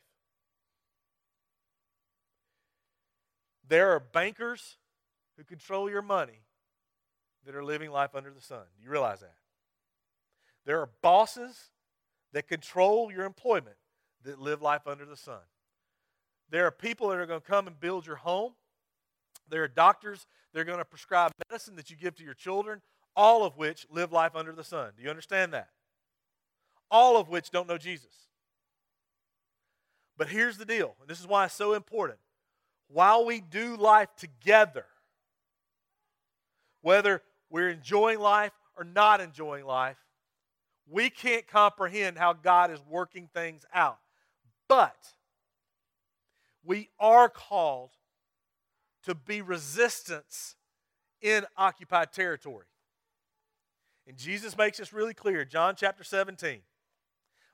[3.67, 4.77] There are bankers
[5.37, 6.41] who control your money
[7.47, 8.63] that are living life under the sun.
[8.77, 9.35] Do you realize that?
[10.67, 11.71] There are bosses
[12.33, 13.77] that control your employment
[14.25, 15.41] that live life under the sun.
[16.51, 18.53] There are people that are going to come and build your home.
[19.49, 22.83] There are doctors that are going to prescribe medicine that you give to your children,
[23.17, 24.93] all of which live life under the sun.
[24.97, 25.69] Do you understand that?
[26.91, 28.29] All of which don't know Jesus.
[30.17, 32.19] But here's the deal, and this is why it's so important.
[32.89, 34.85] While we do life together,
[36.83, 39.99] whether we're enjoying life or not enjoying life,
[40.89, 43.99] we can't comprehend how God is working things out.
[44.69, 44.97] But
[46.65, 47.91] we are called
[49.05, 50.57] to be resistance
[51.21, 52.67] in occupied territory.
[54.07, 55.45] And Jesus makes this really clear.
[55.45, 56.51] John chapter 17.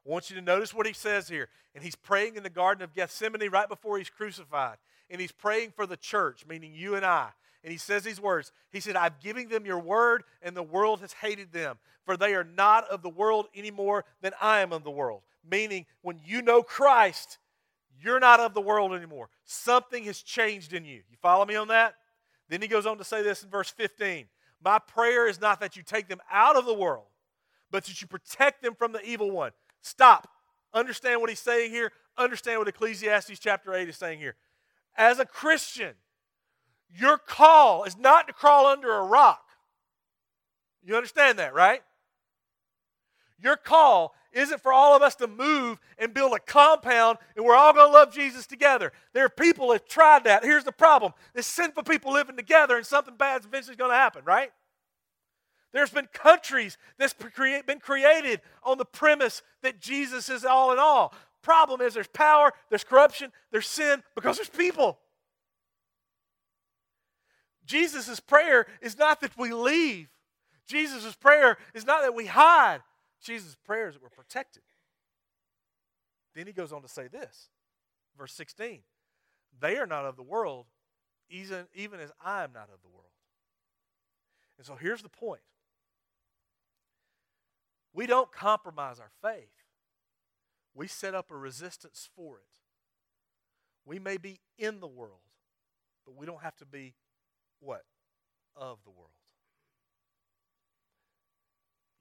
[0.06, 1.48] I want you to notice what he says here.
[1.74, 4.78] And he's praying in the Garden of Gethsemane right before he's crucified.
[5.10, 7.30] And he's praying for the church, meaning you and I.
[7.66, 11.00] And he says these words He said, I'm giving them your word, and the world
[11.00, 14.72] has hated them, for they are not of the world any more than I am
[14.72, 15.22] of the world.
[15.44, 17.38] Meaning, when you know Christ,
[18.00, 19.30] you're not of the world anymore.
[19.44, 21.02] Something has changed in you.
[21.10, 21.96] You follow me on that?
[22.48, 24.26] Then he goes on to say this in verse 15
[24.62, 27.06] My prayer is not that you take them out of the world,
[27.72, 29.50] but that you protect them from the evil one.
[29.82, 30.28] Stop.
[30.72, 31.90] Understand what he's saying here.
[32.16, 34.36] Understand what Ecclesiastes chapter 8 is saying here.
[34.96, 35.94] As a Christian,
[36.98, 39.42] your call is not to crawl under a rock.
[40.84, 41.82] You understand that, right?
[43.38, 47.56] Your call isn't for all of us to move and build a compound and we're
[47.56, 48.92] all going to love Jesus together.
[49.12, 50.44] There are people that tried that.
[50.44, 54.22] Here's the problem there's sinful people living together and something bad's eventually going to happen,
[54.24, 54.50] right?
[55.72, 61.12] There's been countries that's been created on the premise that Jesus is all in all.
[61.42, 64.98] Problem is, there's power, there's corruption, there's sin because there's people.
[67.66, 70.08] Jesus' prayer is not that we leave.
[70.66, 72.80] Jesus' prayer is not that we hide.
[73.20, 74.62] Jesus' prayer is that we're protected.
[76.34, 77.48] Then he goes on to say this,
[78.16, 78.80] verse 16
[79.58, 80.66] They are not of the world,
[81.30, 83.06] even, even as I am not of the world.
[84.58, 85.40] And so here's the point
[87.92, 89.48] we don't compromise our faith,
[90.74, 92.46] we set up a resistance for it.
[93.86, 95.20] We may be in the world,
[96.04, 96.94] but we don't have to be
[97.60, 97.82] what?
[98.54, 99.10] Of the world.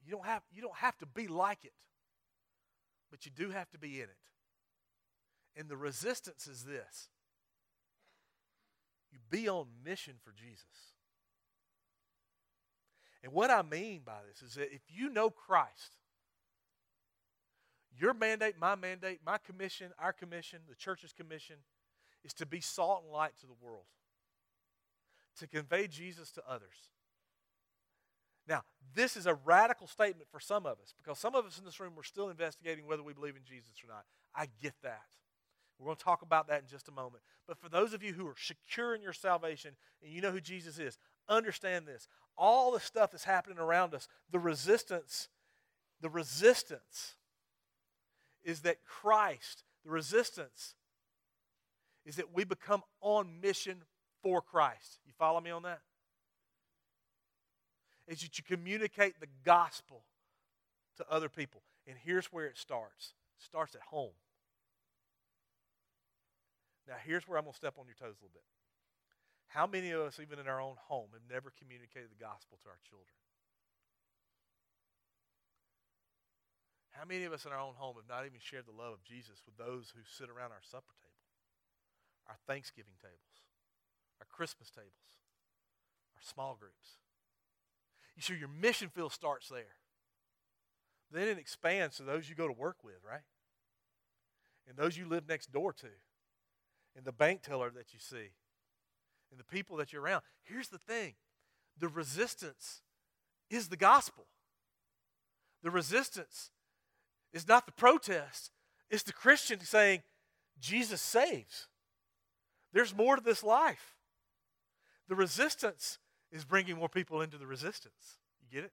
[0.04, 1.72] You don't have, you don't have to be like it,
[3.10, 4.16] but you do have to be in it.
[5.56, 7.08] And the resistance is this
[9.10, 10.94] you be on mission for Jesus.
[13.22, 15.96] And what I mean by this is that if you know Christ,
[17.98, 21.56] your mandate, my mandate, my commission, our commission, the church's commission
[22.24, 23.86] is to be salt and light to the world,
[25.38, 26.90] to convey Jesus to others.
[28.48, 28.62] Now,
[28.94, 31.80] this is a radical statement for some of us because some of us in this
[31.80, 34.04] room are still investigating whether we believe in Jesus or not.
[34.34, 35.02] I get that.
[35.78, 37.22] We're going to talk about that in just a moment.
[37.46, 40.40] But for those of you who are secure in your salvation and you know who
[40.40, 40.96] Jesus is,
[41.28, 42.08] understand this.
[42.38, 45.28] All the stuff that's happening around us, the resistance,
[46.00, 47.16] the resistance
[48.44, 50.74] is that Christ, the resistance
[52.06, 53.82] is that we become on mission
[54.22, 54.98] for Christ.
[55.06, 55.80] You follow me on that?
[58.08, 60.04] Is that you communicate the gospel
[60.96, 61.62] to other people.
[61.86, 64.16] And here's where it starts it starts at home.
[66.88, 68.46] Now, here's where I'm going to step on your toes a little bit.
[69.48, 72.68] How many of us, even in our own home, have never communicated the gospel to
[72.70, 73.10] our children?
[76.94, 79.04] How many of us in our own home have not even shared the love of
[79.04, 81.26] Jesus with those who sit around our supper table,
[82.30, 83.45] our Thanksgiving tables,
[84.20, 84.92] our Christmas tables,
[86.16, 86.98] our small groups?
[88.16, 89.76] You see, your mission field starts there.
[91.12, 93.20] Then it expands to those you go to work with, right?
[94.68, 95.86] And those you live next door to,
[96.96, 98.32] and the bank teller that you see,
[99.30, 100.22] and the people that you're around.
[100.42, 101.14] Here's the thing
[101.78, 102.82] the resistance
[103.50, 104.26] is the gospel.
[105.62, 106.50] The resistance
[107.32, 108.50] is not the protest,
[108.90, 110.02] it's the Christian saying,
[110.58, 111.68] Jesus saves.
[112.72, 113.95] There's more to this life.
[115.08, 115.98] The resistance
[116.32, 118.18] is bringing more people into the resistance.
[118.40, 118.72] You get it?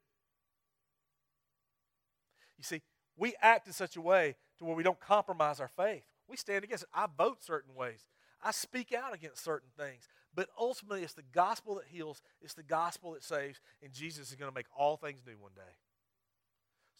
[2.58, 2.82] You see,
[3.18, 6.04] we act in such a way to where we don't compromise our faith.
[6.28, 6.90] We stand against it.
[6.94, 8.06] I vote certain ways.
[8.44, 10.08] I speak out against certain things.
[10.36, 14.36] But ultimately, it's the gospel that heals, it's the gospel that saves, and Jesus is
[14.36, 15.62] going to make all things new one day.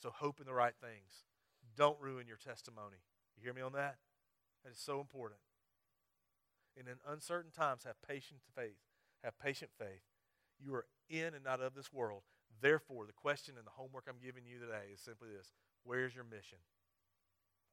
[0.02, 1.24] So hope in the right things.
[1.76, 2.98] Don't ruin your testimony.
[3.36, 3.96] You hear me on that?
[4.64, 5.40] That is so important.
[6.78, 8.78] And in uncertain times, have patient faith.
[9.24, 10.04] Have patient faith.
[10.60, 12.24] You are in and not of this world.
[12.62, 15.52] Therefore, the question and the homework I'm giving you today is simply this
[15.84, 16.60] Where's your mission?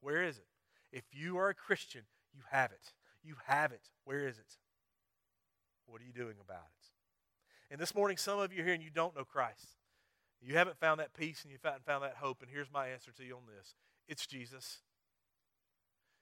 [0.01, 0.47] Where is it?
[0.91, 2.01] If you are a Christian,
[2.33, 2.93] you have it.
[3.23, 3.89] You have it.
[4.03, 4.57] Where is it?
[5.85, 7.71] What are you doing about it?
[7.71, 9.77] And this morning, some of you are here and you don't know Christ.
[10.41, 12.41] You haven't found that peace and you haven't found that hope.
[12.41, 13.75] And here's my answer to you on this
[14.07, 14.79] it's Jesus.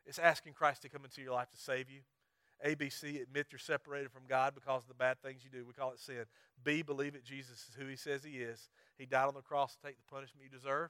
[0.05, 2.01] It's asking Christ to come into your life to save you.
[2.65, 5.65] ABC, admit you're separated from God because of the bad things you do.
[5.65, 6.25] We call it sin.
[6.63, 8.69] B, believe that Jesus is who he says he is.
[8.97, 10.89] He died on the cross to take the punishment you deserve,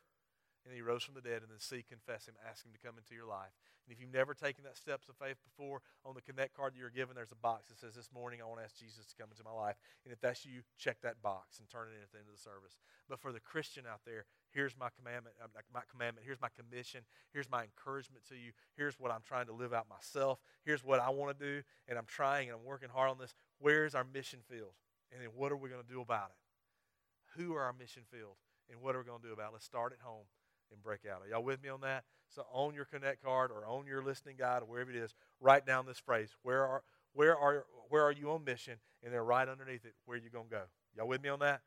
[0.70, 1.42] and he rose from the dead.
[1.42, 3.58] And then C, confess him, ask him to come into your life.
[3.82, 6.80] And if you've never taken that steps of faith before, on the Connect card that
[6.80, 9.18] you're given, there's a box that says, This morning I want to ask Jesus to
[9.18, 9.82] come into my life.
[10.06, 12.38] And if that's you, check that box and turn it in at the end of
[12.38, 12.78] the service.
[13.10, 17.02] But for the Christian out there, here's my commandment, uh, my commandment, here's my commission,
[17.34, 21.02] here's my encouragement to you, here's what I'm trying to live out myself, here's what
[21.02, 23.34] I want to do, and I'm trying and I'm working hard on this.
[23.58, 24.78] Where's our mission field?
[25.10, 27.42] And then what are we going to do about it?
[27.42, 28.38] Who are our mission field?
[28.70, 29.54] And what are we going to do about it?
[29.54, 30.30] Let's start at home
[30.72, 31.22] and break out.
[31.22, 32.04] Are y'all with me on that?
[32.30, 35.66] So on your Connect card or on your listening guide or wherever it is, write
[35.66, 36.30] down this phrase.
[36.44, 38.78] Where are where are where are you on mission?
[39.04, 40.64] And then right underneath it, where are you gonna go?
[40.96, 41.62] Y'all with me on that?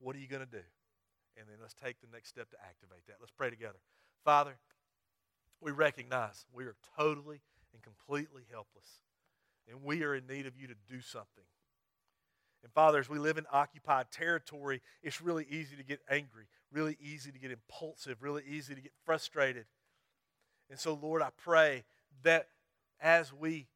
[0.00, 0.62] What are you gonna do?
[1.36, 3.16] And then let's take the next step to activate that.
[3.20, 3.78] Let's pray together.
[4.24, 4.56] Father,
[5.60, 7.40] we recognize we are totally
[7.72, 9.02] and completely helpless.
[9.70, 11.44] And we are in need of you to do something.
[12.62, 16.96] And Father, as we live in occupied territory, it's really easy to get angry, really
[17.00, 19.66] easy to get impulsive, really easy to get frustrated.
[20.70, 21.84] And so, Lord, I pray
[22.22, 22.48] that
[23.00, 23.68] as we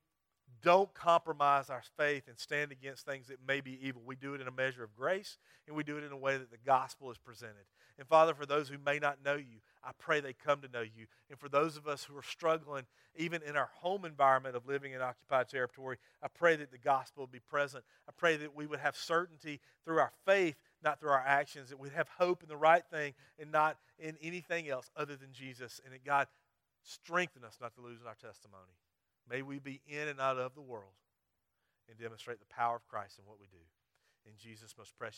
[0.62, 4.00] don't compromise our faith and stand against things that may be evil.
[4.04, 6.38] We do it in a measure of grace, and we do it in a way
[6.38, 7.64] that the gospel is presented.
[7.98, 10.82] And Father, for those who may not know you, I pray they come to know
[10.82, 11.06] you.
[11.28, 12.84] And for those of us who are struggling,
[13.16, 17.24] even in our home environment of living in occupied territory, I pray that the gospel
[17.24, 17.84] would be present.
[18.08, 21.78] I pray that we would have certainty through our faith, not through our actions, that
[21.78, 25.80] we'd have hope in the right thing and not in anything else other than Jesus.
[25.84, 26.26] And that God,
[26.82, 28.74] Strengthen us not to lose our testimony.
[29.30, 30.98] May we be in and out of the world
[31.88, 33.62] and demonstrate the power of Christ in what we do.
[34.26, 35.10] In Jesus' most precious